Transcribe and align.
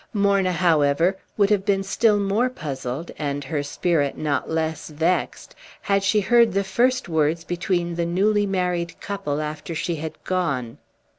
Morna, 0.13 0.51
however, 0.51 1.15
would 1.37 1.51
have 1.51 1.63
been 1.63 1.83
still 1.83 2.19
more 2.19 2.49
puzzled, 2.49 3.11
and 3.19 3.43
her 3.43 3.61
spirit 3.61 4.17
not 4.17 4.49
less 4.49 4.89
vexed, 4.89 5.53
had 5.83 6.03
she 6.03 6.21
heard 6.21 6.53
the 6.53 6.63
first 6.63 7.07
words 7.07 7.43
between 7.43 7.93
the 7.93 8.05
newly 8.07 8.47
married 8.47 8.99
couple 8.99 9.39
after 9.39 9.75
she 9.75 9.97
had 9.97 10.17
gone. 10.23 10.79